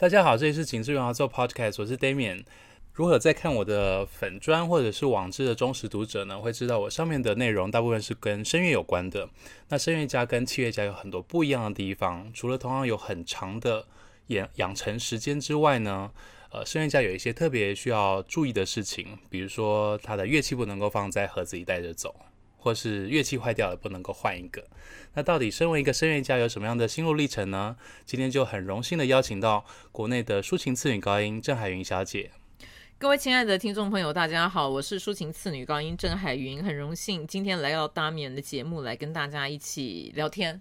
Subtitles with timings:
[0.00, 2.42] 大家好，这里是紧致圆滑奏 Podcast，我是 Damian。
[2.94, 9.28] 如果有在看我的粉砖或者是网志的忠实读者呢，会知道我上面的内容大部分是跟声乐有关的。
[9.68, 13.84] 那声乐家跟器乐家有很多不一样的地方，除了同样有很长的
[14.28, 16.10] 养养成时间之外呢，
[16.50, 22.14] 呃，声乐家有一些特别需要注意的事情，比如说他的乐器不能够放在盒子里带着走。
[22.60, 24.62] 或是乐器坏掉了，不能够换一个。
[25.14, 27.74] 那到底身为一个声乐家有什么样的心路历程呢？
[28.04, 32.30] 今天就很荣幸的邀请到国内的抒情次女高音郑海云小姐。
[32.98, 40.60] 各位亲爱的听众朋友，大家好，我是抒情次女高音郑海云，很荣幸今天来到 Damian 的节目来跟大家一起聊天。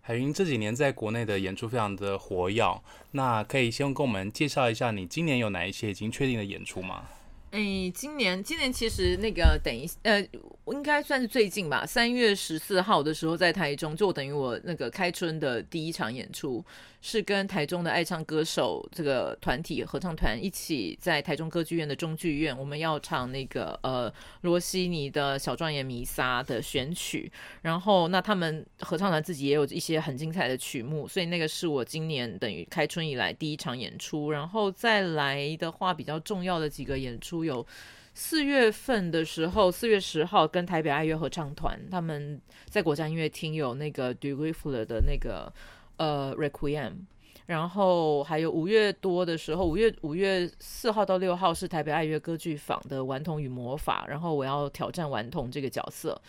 [0.00, 7.04] 海云这几年在国内的演出非常的活跃，那可以先跟我们介绍一下你今年有哪一些已经确定的演出吗？
[7.52, 10.26] 哎，今年今年其实那个等一呃。
[10.72, 16.64] 应该算是最近吧，三月十四号的时候在台中，就等于我那个开春的第一场演出，
[17.00, 27.30] 是跟台中的爱唱歌手这个团体合唱团一起在台中歌剧院的中剧院，我们要唱那个呃罗西尼的小庄严弥撒的选曲，
[27.62, 37.66] 然后那他们合唱团自己也有一些很精彩的曲目，所以那个是我今年等于开春以来第一场演出，然后再来的话比较重要的几个演出有。
[38.20, 42.38] 四月份的时候，四月十号跟台北爱乐合唱团，他们
[42.68, 45.50] 在国家音乐厅有那个 De Guiffle 的那个
[45.98, 46.94] 呃 Requiem，
[47.46, 56.20] 然后还有五月多的时候，五月五月四号到六号是台北爱乐歌剧坊的顽童与魔法，然后我要挑战顽童这个角色。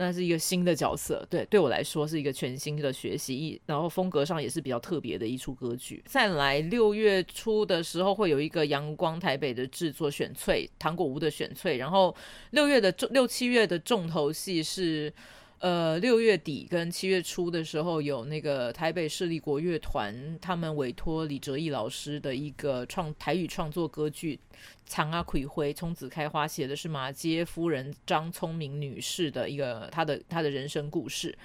[0.00, 6.02] 那是一个新的角色，对，对我来说是一个全新的学习，然后风格上也是比较特别的一出歌剧。
[6.06, 12.16] 再来六月初的时候会有一个阳光台北的制作选粹，糖果屋的选粹，然后
[12.52, 15.12] 六月的重六七月的重头戏是。
[15.60, 24.40] 呃，六月底跟七月初的时候，有那个台北市立国乐团，他们委托李哲义老师的一个创台语创作歌剧
[24.86, 31.36] 《藏阿葵灰》，聪子开花写的是马偕夫人张聪明女士的一个她的她的人生故事。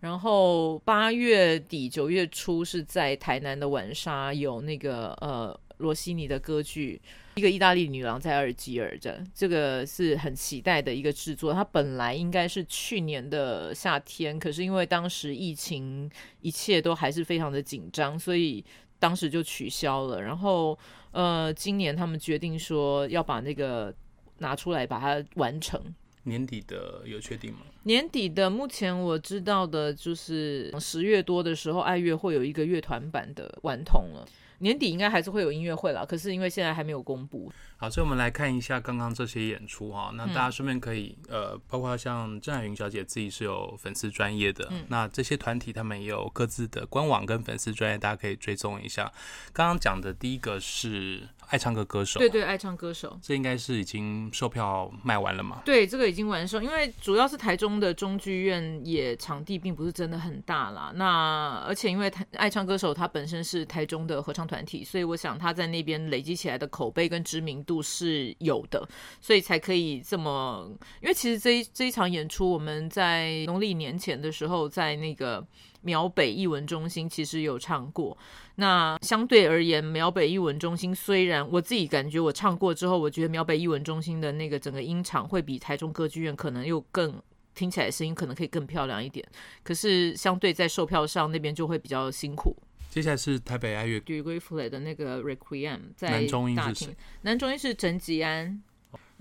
[0.00, 6.98] 然后八月底九月初是在台南的晚沙有那个呃罗西尼的歌剧。
[7.34, 11.52] 一个意大利女郎在阿尔及尔的，这个是很期待的一个制作。
[11.52, 16.10] 它本来应该是去年的夏天，可是因为当时疫情
[16.40, 18.62] 一切都还是非常的紧张，所以
[18.98, 20.20] 当时就取消了。
[20.20, 20.78] 然后，
[21.10, 23.94] 呃，今年他们决定说要把那个
[24.38, 25.82] 拿出来把它完成。
[26.24, 27.60] 年底的有确定吗？
[27.84, 34.26] 年底的目前我知道的就是十月多的时候，爱乐会有一个乐团版的顽童了。
[34.58, 37.50] 年底应该还是会有音乐会啦，可是因为现在还没有公布。
[37.76, 40.12] 好，所以我们来看一下刚刚这些演出哈。
[40.14, 49.12] 那大家顺便可以、嗯、呃，包括像郑海云小姐自己是有粉丝专业的，嗯、那这些团体他们也有各自的官网跟粉丝专业，大家可以追踪一下。
[49.52, 55.62] 刚刚讲的第一个是爱唱歌歌手，对对，爱唱歌手，这应该是已经售票卖完了嘛？
[55.64, 60.92] 对，这个已经完售，因为主要是台中的中剧院也场地并不是真的很大啦。
[60.96, 67.52] 那而且因为台爱唱歌手他本身是台中的合唱团体，所以我想他在那边累积起来的口碑跟知名。
[67.64, 68.88] 度是有的，
[69.20, 70.68] 所以才可以这么。
[71.00, 75.46] 因为其实这一这一场演出，我们在农历年前的时候，在那个
[75.82, 78.16] 苗北艺文中心其实有唱过。
[78.56, 87.20] 那相对而言，苗北艺文中心虽然我自己感觉我唱过之后，我觉得苗北艺文中心的那个整个音场会比台中歌剧院可能又更
[87.54, 89.26] 听起来声音可能可以更漂亮一点。
[89.62, 92.54] 可是相对在售票上那边就会比较辛苦。
[92.90, 96.96] 接下来是台北爱乐 De Guiffle 的那个 Requiem，在男中音是谁？
[97.22, 98.62] 男中音是陈吉安，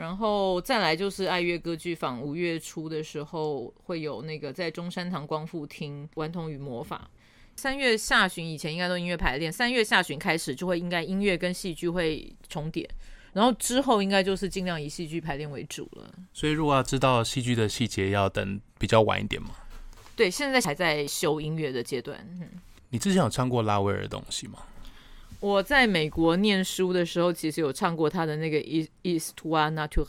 [0.02, 7.08] 然后再来就是爱乐歌剧坊，五月初的时候会有那个在中山堂光复厅《顽童与魔法》。
[7.56, 12.90] 三月下旬以前应该都音乐排练，三月下旬开始就会应该音乐跟戏剧会重叠，
[13.34, 16.12] 然后之后应该就是尽量以戏剧排练为主了。
[16.34, 19.52] 所以如果要知道戏剧的细节，要等比较晚一点嘛？
[20.16, 22.18] 对，现在还在修音乐的阶段。
[22.42, 22.50] 嗯
[22.90, 24.64] 你之前有唱过拉威尔的东西吗？
[25.42, 28.58] 我在美国念书的时候，其实有唱过他的那个
[29.04, 30.06] 《Histoire Naturelle》，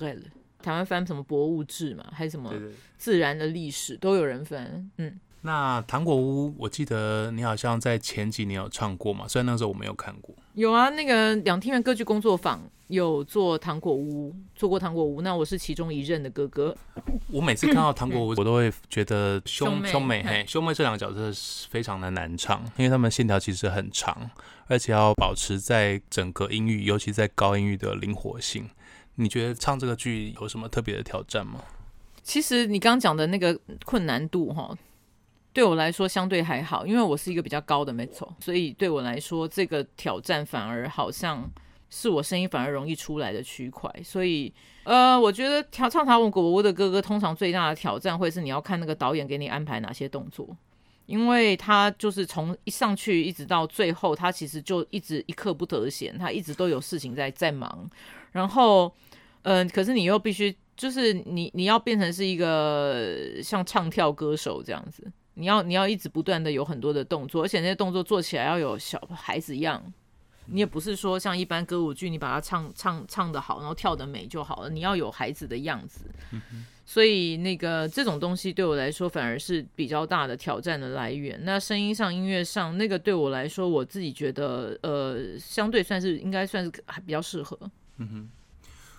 [0.63, 2.53] 台湾翻什么博物志嘛，还是什么
[2.99, 4.91] 自然的历史，都有人翻。
[4.99, 10.35] 嗯，那糖果屋，我记得你好像在前几年有唱过嘛，虽然那时候我没有看过。
[10.55, 12.61] 有啊，那个两厅院歌剧工作坊。
[12.89, 16.77] 有做糖果屋，做过糖果屋，那我是其中一任的哥哥。
[17.29, 24.31] 我每次看到糖果屋，我都会觉得兄兄妹嘿兄妹这两个角色是非常的难唱，因为他们线条其实很长，
[24.67, 28.69] 而且要保持在整个音域，尤其在高音域的灵活性。
[29.15, 31.61] 你觉得唱这个剧有什么特别的挑战吗？
[32.23, 34.77] 其实你刚刚讲的那个困难度哈，
[35.53, 41.51] 对我来说相对还好，因为我是一个比较高的 mezzo，所以对我来说这个挑战反而好像
[41.91, 43.93] 是我声音反而容易出来的区块。
[44.03, 44.53] 所以，
[44.85, 50.57] 呃，我觉得跳唱《塔温果窝的哥哥》通常最大的挑战会是你要看那个导演给你安排哪些动作。
[51.07, 57.91] 因为他就是从一上去一直到最后，他其实就一直一刻不得闲，他一直都有事情在在忙。
[58.31, 58.91] 然后，
[59.43, 69.83] 嗯、呃，可是你又必须就是你你要变成是一个像唱跳歌手这样子，你要你要一直不断的有很多的动作，而且那些动作做起来要有小孩子一样。
[70.47, 76.05] 你也不是说像一般歌舞剧，你把它唱唱唱的好，然后跳的美就好了，你要有孩子的样子。
[76.33, 81.41] 嗯所以那个这种东西对我来说反而是比较大的挑战的来源。
[81.45, 87.57] 那声音上、音乐上，那个对我来说，我自己觉得呃，相对算是应该算是还比较适合。
[87.99, 88.31] 嗯哼，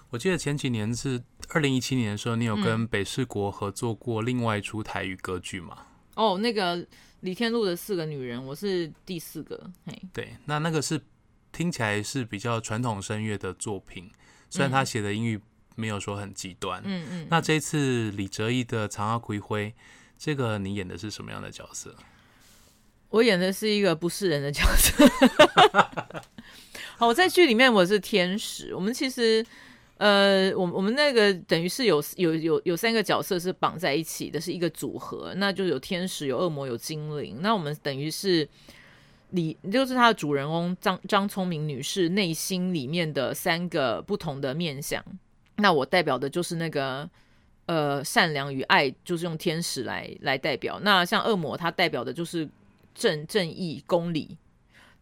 [0.10, 5.78] 我记得前几年是二零一七年的时候，你有跟北市国合作过另外一出台语歌剧吗？
[5.80, 5.86] 嗯？
[6.16, 6.86] 哦，那个
[7.22, 9.70] 李天禄的四个女人，我是第四个。
[9.86, 11.00] 嘿，对，那那个是
[11.52, 14.10] 听起来是比较传统声乐的作品，
[14.50, 15.42] 虽然他写的音域。
[15.76, 17.28] 没有说很极端，嗯嗯。
[17.32, 19.72] 那这一次李哲一的《长阿奎灰》，
[20.20, 21.96] 这个你演的是什么样的角色？
[23.10, 25.04] 我演的是一个不是人的角色。
[26.96, 28.76] 好，我在剧里面我是天使。
[28.76, 29.44] 我们其实，
[29.98, 35.34] 呃，我我们那个等于是有有有有三个角色是绑在一起的，是一个组合。
[35.38, 37.38] 那就有天使、有恶魔、有精灵。
[37.42, 38.48] 那我们等于是
[39.30, 45.02] 李，就是他的主人翁张张聪明女士内心里面的三个不同的面相。
[45.58, 47.08] 那我代表的就是那个
[47.68, 50.80] 呃善良与爱，就是用天使来来代表。
[50.82, 52.50] 那像恶魔，它代表的就是
[52.96, 54.38] 正正义、公理。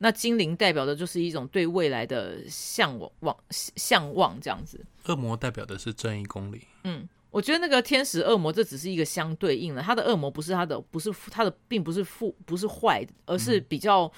[0.04, 4.84] 那精灵代表的就是一种对未来的向往、往向往这样子。
[5.06, 6.68] 恶魔代表的是正义、公理。
[6.84, 9.82] 嗯，我觉得那个天使、恶魔这只是一个相对应的。
[9.82, 14.04] 他的恶魔不是他的，不是他的，并不是负，不是坏的，而是比较。
[14.06, 14.12] 嗯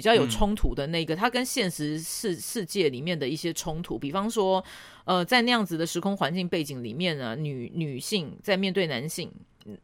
[0.00, 4.64] 比较有冲突的那个，它跟现实世世界里面的一些冲突，比方说，
[5.04, 9.30] 呃，在那样子的时空环境背景里面呢，女女性在面对男性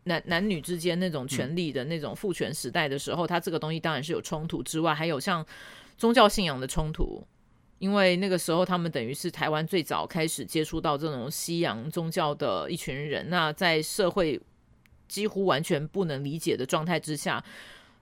[0.05, 5.45] 男男女之间那种权力的那种父权时代的时候，它这个东西当然是有冲突之外，还有像
[5.99, 7.23] 宗教信仰的冲突，
[7.79, 14.41] 因为那个时候他们等于是台湾最早开始接触到这种西洋宗教的一群人，那在社会
[15.09, 17.45] 几乎完全不能理解的状态之下。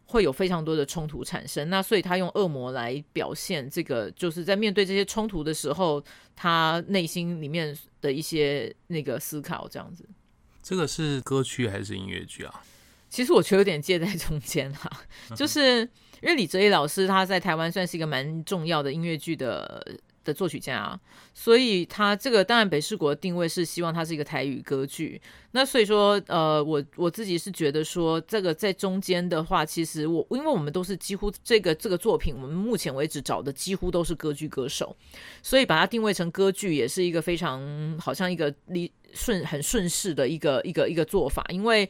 [0.06, 6.02] 会有非常多的冲突产生，那所以他用恶魔来表现这个，就是在面对这些冲突的时候，
[6.36, 10.08] 他内心里面的一些那个思考，这样子。
[10.62, 12.62] 这个是歌曲还是音乐剧啊？
[13.08, 14.90] 其实我觉得有点介在中间哈，
[15.34, 15.80] 就是
[16.20, 19.98] 因为李哲一老师他在台湾算是一个蛮重要的音乐剧的。
[20.25, 20.99] 的作曲家，
[21.32, 25.21] 所以他这个当然北市国定位是希望它是一个台语歌剧。
[25.53, 34.97] 那所以说，呃，我我自己是觉得说，这个在中间的话，其实我因为我们都是几乎这个这个作品，我们目前为止找的几乎都是歌剧歌手，
[35.43, 38.53] 所以把它定位成歌剧也是一个非常好像一个
[39.12, 41.88] 顺很顺势的一个一个一个做法，因为。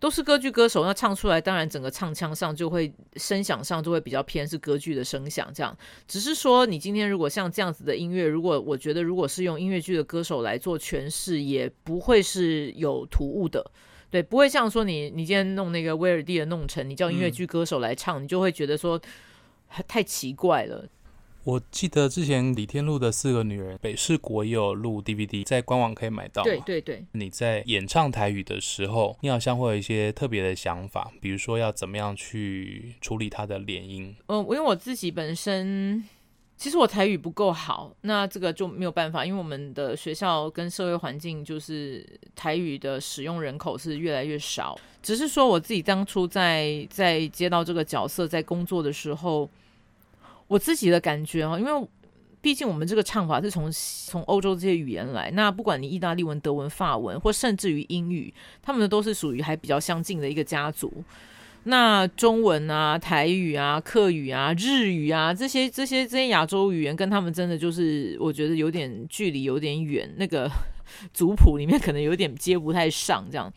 [0.00, 5.76] 都是歌剧歌手，那唱出来当然整个唱腔上就会声响上就会比较偏是歌剧的声响这样。
[6.06, 13.68] 只是说你今天如果像这样子的音乐，如果我觉得如果是用音乐剧的歌手来做诠释，也不会是有突兀的，
[14.08, 19.00] 对，不会像说你你今天弄那个威尔第的弄成，你叫音乐剧歌手来唱，你就会觉得说
[19.88, 20.86] 太奇怪了。
[21.48, 26.42] 我记得之前李天禄的四个女人，北市国也有录 DVD，在官网可以买到。
[26.42, 27.02] 对对对。
[27.12, 34.14] 你在演唱台语的时候，你好像会有一些特别的想法，比如说要怎么样去处理它的连音。
[34.26, 36.04] 嗯，因为我自己本身
[36.58, 44.78] 其实我台语不够好，那这个就没有办法，因为我们的学校跟社会环境就是台语的使用人口是越来越少。
[45.02, 49.48] 只是说我自己当初在在接到这个角色，在工作的时候。
[50.48, 51.88] 我自己的感觉啊，因为
[52.40, 53.70] 毕竟我们这个唱法是从
[54.06, 60.90] 从欧洲这些语言来，那不管你意大利文、德文、法文，或甚至于英语，他们都是属于还比较相近的一个家族。
[61.64, 70.48] 那中文啊、台语啊、客语啊、日语啊这些这些这些亚洲语言，跟他们真的就是我觉得有点距离，有点远，那个
[71.12, 73.52] 族谱里面可能有点接不太上这样。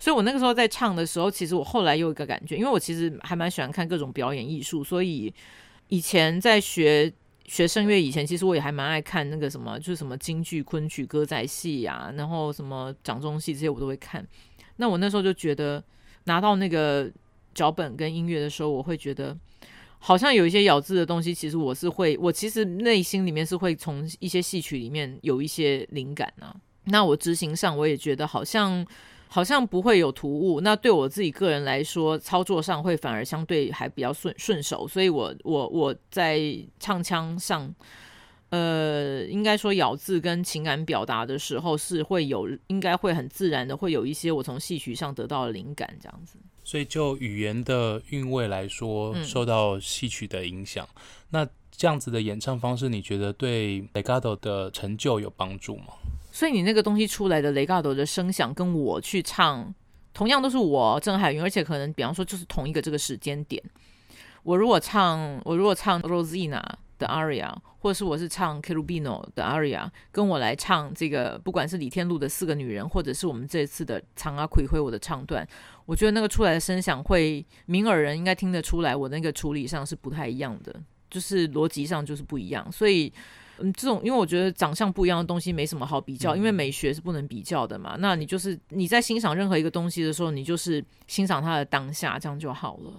[0.00, 5.32] 所以我那个时候在唱的时候，其实我后来有一个感觉，因为我其实还蛮喜欢看各种表演艺术，所以。
[5.88, 7.12] 以前在学
[7.44, 14.26] 学声乐以前，其实我也还蛮爱看那个什么，就是什么京剧、昆曲、歌仔戏呀，然后什么掌中戏这些我都会看。
[14.76, 15.82] 那我那时候就觉得
[16.24, 17.10] 拿到那个
[17.54, 19.36] 脚本跟音乐的时候，我会觉得
[19.98, 26.54] 好像有一些咬字的东西，其实我是会，我其实内心里面是会从一些戏曲里面有一些灵感啊。
[26.84, 28.84] 那我执行上我也觉得好像
[29.28, 30.60] 好像不会有突兀。
[30.60, 36.40] 那对我自己个人来说，操作上会反而相对还比较顺顺手，所以我我我在
[36.78, 37.74] 唱腔上。
[38.50, 46.38] 呃，应该说咬字跟情感表达的时候是会有，应该会很自然的，会有一些我从戏曲上得到的灵感这样子。
[46.62, 50.88] 所以就语言的韵味来说，受到戏曲的影响。
[50.94, 55.86] 嗯、那这样子的演唱方式，你觉得对 legato 的成就有帮助吗？
[56.36, 59.74] 所以你那个东西出来的 legato 的声响，跟我去唱，
[60.12, 63.62] 同样都是我郑海云，而且可能比方说就是同一个这个时间点，
[64.42, 66.62] 我如果唱，我如果唱 Rosina。
[66.98, 75.46] 的 aria，或者是我是唱 Cherubino 的 aria，跟我来唱这个，不管是李天禄的四个女人，或者是我们这次的长阿葵辉我的唱段，
[75.84, 80.74] 我觉得那个出来的声响会，明耳人应该听得出来，我那个处理上是不太一样的，
[81.10, 82.66] 就是逻辑上就是不一样。
[82.72, 83.12] 所以，
[83.58, 87.96] 嗯，这种因为我觉得长相不一样的东西没什么好比较，因为美学是不能比较的嘛。
[87.98, 92.92] 那你就是你在欣赏任何一个东西的时候，你就是欣赏它的当下，这样就好了。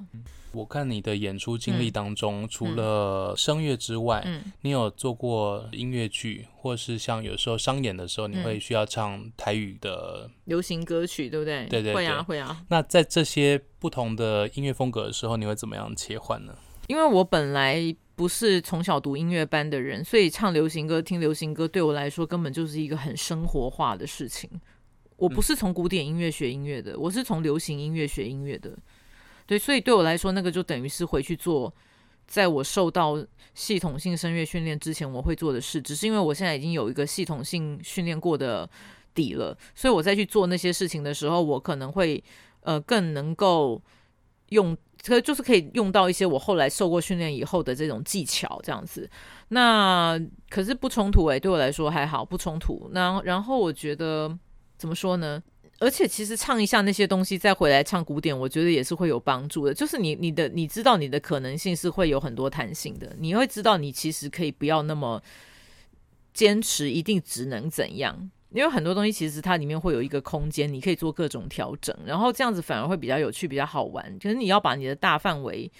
[0.54, 11.68] 我看你的演出经历当中，嗯、除了声乐之外，嗯、你有做过音乐剧，或是像有时候商演的时候，你会需要唱台语的流行歌曲，对不对？
[11.68, 12.64] 对对对，会啊会啊。
[12.70, 16.56] 那在这些不同的音乐风格的时候，你会怎么样切换呢？
[16.88, 24.50] 因为我本来不是从小读音乐班的人，所以唱流行歌、听流行歌对我来说根本就是一个很生活化的事情。
[25.18, 28.76] 我不是从古典音乐学音乐的，嗯、我是从流行音乐学音乐的。
[29.46, 31.72] 对，所以对我来说，那个就等于是回去做，
[32.26, 35.80] 在我受到系统性声乐训练之前，我会做的事。
[35.80, 38.68] 只是因为我现在已经有一个系统性训练过的
[39.14, 42.24] 底了，所以我再去做那些事情的时候，我可能会
[42.62, 43.80] 呃更能够
[44.50, 49.10] 用，可就是可以用到一些我后来受过训练以后的这种技巧，这样子。
[49.50, 52.89] 那可是不冲突诶，对我来说还好，不冲突。
[52.92, 54.38] 那然后我觉得
[54.77, 55.42] 怎么说呢？
[55.80, 59.72] 而且其实唱一下那些东西，再回来唱古典，我觉得也是会有帮助的。
[59.72, 65.22] 就是你你的你知道你的可能性是会有很多弹性的，你会知道你其实可以不要那么
[66.34, 74.18] 坚持，一定只能怎样，因为很多东西其实它里面会有一个空间，你可以做各种调整，然后这样子反而会比较有趣，比较好玩。
[74.20, 75.72] 可是你要把你的大范围。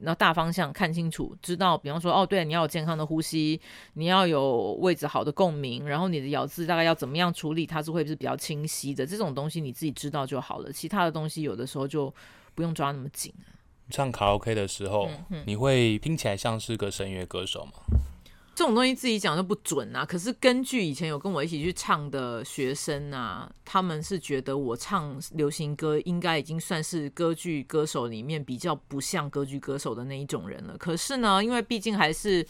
[0.00, 3.58] 然后大方向看清楚，知道，比方说，哦，对，你要有健康的呼吸，
[3.92, 9.06] 你要有位置好的共鸣，然后你的咬字大概要怎么样处理，它是会是比较清晰的。
[9.06, 12.12] 这种东西你自己知道就好了，其他的东西有的时候就
[12.56, 13.32] 不用抓那么紧。
[13.88, 15.08] 唱卡拉 OK 的时候，
[15.46, 17.72] 你会听起来像是个声乐歌手吗？
[18.54, 20.04] 这种东西自己讲就不准啊。
[20.04, 30.78] 可是根据以前有跟我一起去唱的学生啊，他们是觉得我唱流行歌应该已经算是歌剧歌手里面比较不像歌剧歌手的那一种人了。
[30.78, 32.46] 可是呢，因为毕竟还是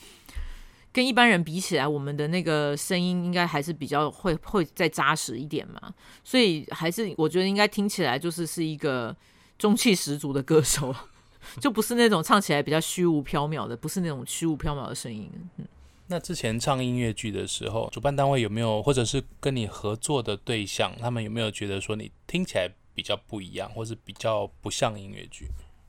[0.92, 9.16] 跟一般人比起来，我们的那个声音应该还是比较会会再扎实一点嘛，所以还是我觉得应该听起来就是是一个
[9.58, 10.94] 中气十足的歌手，
[11.60, 15.30] 就不是那种唱起来比较虚无缥缈的，不是那种虚无缥缈的声音。
[15.56, 15.66] 嗯。
[16.06, 25.46] 那之前唱音乐剧的时候，主办单位有没有，或者是跟你合作的对象，他们有没有觉得说你听起来比较不一样，或是比较不像音乐剧？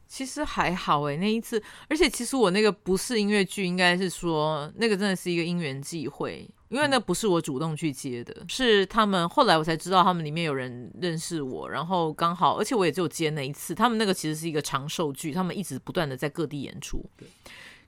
[0.07, 17.03] 其实还好诶，那一次，而且其实我那个不是音乐剧，应该是说那个真的是一个因缘际会，因为那不是我主动去接的，嗯、是他们后来我才知道他们里面有人认识我，然后刚好，而且我也只有接那一次，他们那个其实是一个长寿剧，他们一直不断的在各地演出。
[17.17, 17.27] 对。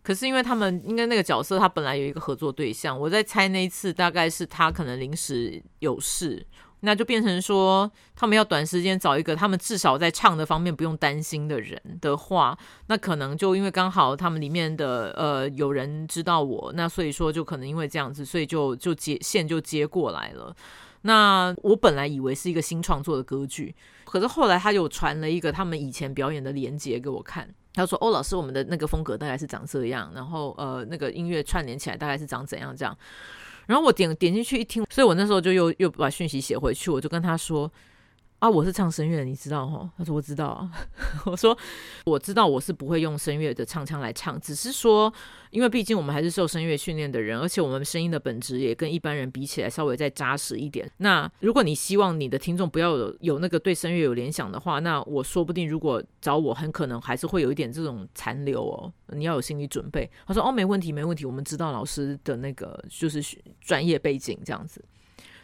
[0.08, 6.48] 可是因为他们应该那个角色，他本来有一个合作对象，我在猜那一次大概是他可能临时有事，
[6.80, 20.56] 那就变成说他们要短时间找一个他们至少在唱的方面不用担心的人的话，那可能就因为刚好他们里面的呃有人知道我，那所以说就可能因为这样子，所以就就接线就接过来了。
[21.02, 27.54] 那我本来以为是一个新创作的歌剧，可是后来他有传了一个他们以前表演的连结给我看。
[27.78, 32.98] 他说：“哦，老师，我们的那个风格大概是长这样，然后呃，那个音乐串联起来大概是长怎样这样。
[33.66, 37.72] 然后我点点进去一听，所以我那时候就又又把讯息写回去，我就跟他说。”
[38.40, 39.90] 啊，我是唱声乐的，你知道哈？
[39.98, 40.72] 他说我知道啊。
[41.26, 41.58] 我说
[42.06, 45.12] 我知道，我是不会用声乐的唱腔来唱，只是说，
[45.50, 50.88] 因为毕竟我们还是受声乐训练的人，而且我们声音的本质也跟一般人比起来稍微再扎实一点。
[50.98, 58.94] 那如果你希望你的听众不要有有那个对声乐有联想的话，那我说不定如果找我，很可能还是会有一点这种残留哦。
[59.08, 60.08] 你要有心理准备。
[60.28, 63.20] 他说哦，没问题，没问题，我们知道老师的那个就是
[63.60, 64.80] 专业背景这样子。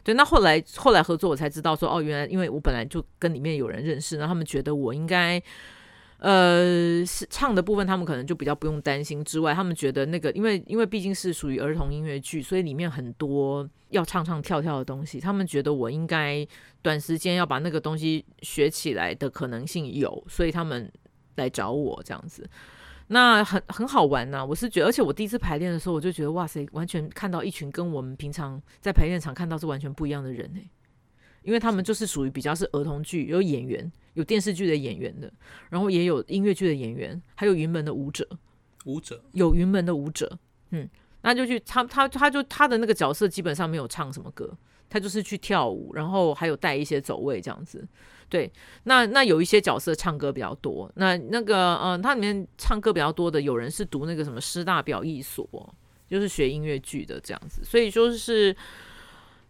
[0.04, 5.42] 对，那后来后来合作，我才知道说，哦，原来因为我本来就跟里面有人认识，然后他们觉得我应该
[6.18, 9.24] 呃，是唱的部分，他们可能就比较不用担心。
[9.24, 15.20] 之外，他们觉得那个，因为因为毕竟是属于儿童音乐剧，所以里面很多要唱唱跳跳的东西。
[15.20, 16.46] 他们觉得我应该
[16.82, 20.92] 短时间要把那个东西学起来的可能性有，所以他们
[21.36, 22.50] 来找我这样子。
[23.08, 30.70] 那很很好玩呐、啊，我是觉得，而且我第一次排练的时候，我就觉得哇塞，完全看到一群跟我们平常在排练场看到是完全不一样的人呢、欸。
[31.44, 35.30] 因为他们就是属于比较是儿童剧，有演员，有电视剧的演员的，
[35.70, 38.26] 然后也有音乐剧的演员，还有云门的舞者，
[38.86, 40.88] 舞者有云门的舞者，嗯，
[41.22, 44.58] 那就去他他他就他的那个角色基本上没有唱什么歌，
[44.90, 47.86] 他就是去跳舞，然后还有带一些走位这样子，
[48.34, 48.52] 对，
[48.86, 55.48] 那那有一些角色唱歌比较多，那那个嗯，他里面唱歌比较多的有人是读那个什么师大表艺所，
[56.10, 58.56] 就是学音乐剧的这样子，所以说是。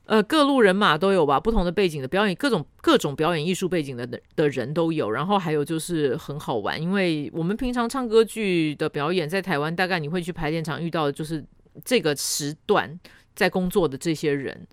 [0.05, 5.09] 呃，各路人马都有吧，不同的背景的表演，各种各种表演艺术背景的的人都有。
[5.09, 11.41] 然后还有就是很好玩，因为我们平常唱歌剧的表演，在台湾大概你会去排练场遇到的就是
[11.85, 12.99] 这个时段
[13.33, 14.67] 在工作的这些人，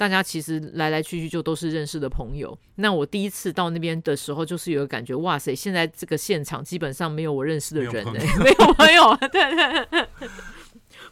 [0.00, 2.58] 大家其实来来去去就都是认识的朋友。
[2.76, 10.08] 那我第一次到那边的时候，就是有个感觉，哇塞，现在这个现场基本上没有我认识的人呢、欸，没有朋友， 对对对，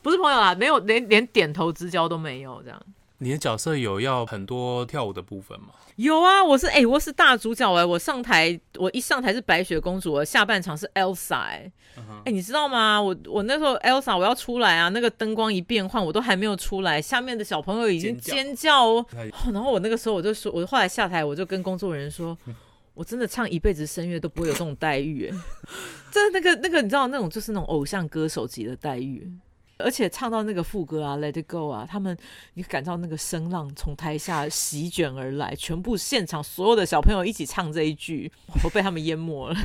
[0.00, 2.82] 不是朋友啦，没有连连点头之交都没有这样。
[3.18, 5.68] 你的角色有要很多跳舞的部分吗？
[5.96, 12.24] 有啊，我是哎、欸，我是大主角哎、欸，我上台，我一上台是白雪公主，我下半场是 Elsa 哎、欸，哎、uh huh.
[12.26, 13.02] 欸，你知道吗？
[13.02, 19.04] 我我那时候 Elsa 我要出来啊，那个灯光一变换，我都还没有出来，下面的小朋友已经尖叫哦。
[19.10, 22.38] 叫哦然后我那个时候我就说，我后来下台，我就跟工作人员说，
[22.94, 25.40] 我真的唱一辈子声乐都不会有这种待遇、欸，哎，
[26.12, 29.28] 真的那个那个你知道那种就是那种偶像歌手级的待遇。
[29.78, 32.16] 而且唱到那个副歌啊，Let It Go 啊，他们
[32.54, 38.30] 你感到那个声浪从台下席卷而来，全部现场所有的小朋友一起唱这一句，
[38.64, 39.56] 我被他们淹没了，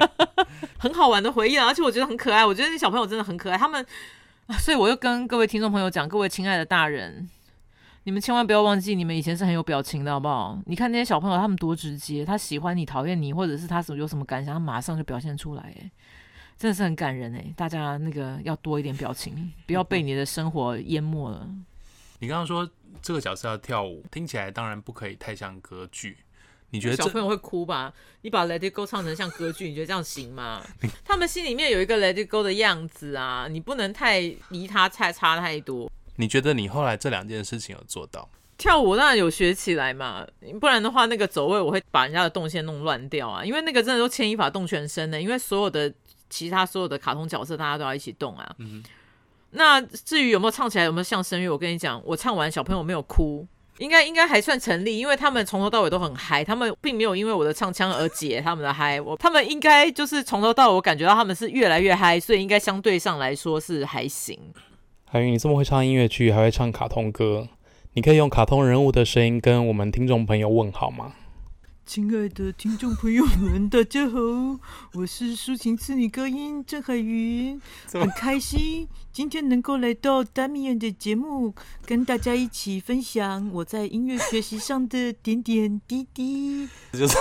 [0.78, 1.66] 很好玩的回忆啊！
[1.66, 3.56] 而且我觉得很可爱，我觉得那小朋友真的很可爱。
[3.56, 3.84] 他们，
[4.58, 7.28] 所以我又跟各位听众朋友讲，各位亲爱的大人，
[8.04, 10.58] 你们千万不要忘记，你们以前是很有表情的，好不好？
[10.66, 15.90] 你看那些小朋友，他们多直接，他喜欢你，讨厌你，或者是他什有什么感想，他马上就表现出来，哎。
[16.58, 17.52] 真的是很感人哎！
[17.54, 21.46] 大家那个要多一点表情，不要被你的生活淹没了。
[22.20, 22.68] 你刚刚说
[23.02, 26.16] 这个角色要跳舞，听起来当然不可以太像歌剧。
[26.70, 27.92] 你觉得小朋友会哭吧？
[28.22, 30.62] 你把《Let It Go》唱成像歌剧，你觉得这样行吗？
[31.04, 35.90] 他们心里面有一个《Let It Go》的样子啊，你不能太离他太差太多。
[36.16, 38.28] 你觉得你后来这两件事情有做到？
[38.56, 40.26] 跳舞当然有学起来嘛，
[40.58, 43.44] 不然的话那个走位我会把人家的动线弄乱掉啊。
[43.44, 45.92] 因为那个真的都牵一发动全身的，因为所有的。
[46.28, 48.54] 其他所有的卡通角色，大家都要一起动啊。
[48.58, 48.82] 嗯、
[49.50, 51.48] 那至于有没有唱起来，有没有像声乐？
[51.50, 53.46] 我跟你讲，我唱完小朋友没有哭，
[53.78, 59.00] 应该应该还算成立，因为他们从头到尾都很嗨，他们并没有因为我的唱腔而解他们的嗨。
[59.00, 64.38] 我他们应该就是从头到尾，我感觉到他们是越来越嗨，所以应该相对上来说是还行。
[65.04, 67.48] 海云，你这么会唱音乐剧，还会唱卡通歌，
[67.92, 71.14] 你可以用卡通人物的声音跟我们听众朋友问好吗？
[71.86, 74.18] 亲爱的听众朋友们，大家好，
[74.92, 81.54] 我是抒情次女高音郑海云，很开心今天能够来到达米安的节目，
[81.86, 86.68] 跟大家一起分享我在音乐学习上的点点滴滴。
[86.92, 87.16] 就是，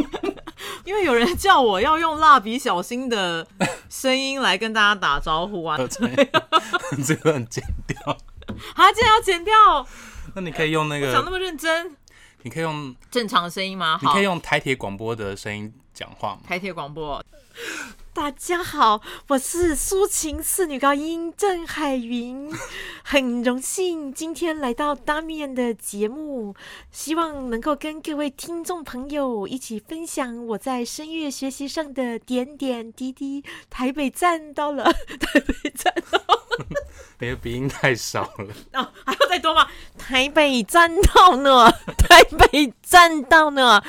[0.84, 3.48] 因为有人叫我要用蜡笔小新的
[3.88, 7.98] 声音来跟大家打招呼啊，这个很剪掉，
[8.76, 9.54] 啊，这要剪掉？
[10.34, 11.96] 那你可以用那个，讲那么认真。
[12.42, 13.98] 你可以用正常的声音吗？
[14.00, 16.40] 你可以用台铁广播的声音讲话吗？
[16.46, 17.22] 台铁广播。
[18.18, 22.52] 大家好，我是抒情次女高音郑海云，
[23.04, 26.52] 很荣幸今天来到达米安的节目，
[26.90, 33.44] 希望能够跟各位听众朋友一起分享我在声乐学习上的点点滴滴。
[33.70, 36.66] 台北站到了， 台北站到了，
[37.20, 38.52] 你的鼻音太少了。
[38.72, 39.68] 哦，还要再多吗？
[39.96, 43.80] 台北站到呢， 台北站到呢。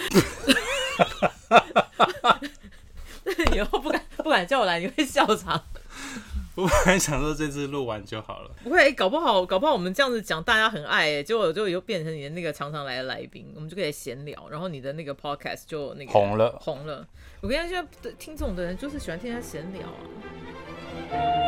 [3.54, 5.62] 以后不敢不敢叫我来，你会笑场。
[6.56, 8.52] 我本来想说这次录完就好了。
[8.64, 17.08] 不会，搞不好搞不好我们这样子讲，大家很爱哎，结果就又变成你的那个常常来的来宾，我们就可以闲聊，然后你的那个 podcast 就那个红了红了。
[17.42, 17.82] 我跟你说，
[18.18, 21.39] 听这种的人就是喜欢听他闲聊啊。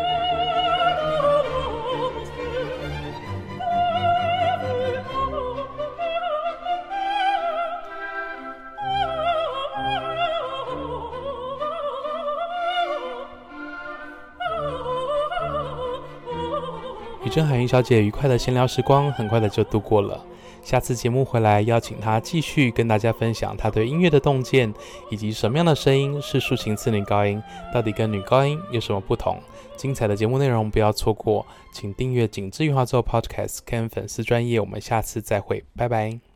[17.31, 20.21] 郑海云小姐愉快的闲聊时光很快的就度过了。
[20.61, 24.71] 下次节目回来，邀请她继续跟大家分享她对音乐的洞见，
[25.09, 27.41] 以及什么样的声音是抒情次女高音，
[27.73, 29.39] 到底跟女高音有什么不同？
[29.77, 34.59] 精彩的节目内容不要错过，请订阅景致玉化奏 Podcast，跟粉丝专业。
[34.59, 36.30] 我们下次再会，拜拜。